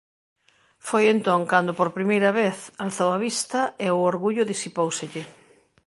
[0.87, 5.23] Foi entón cando, por primeira vez, alzou a vista, e o orgullo disipóuselle.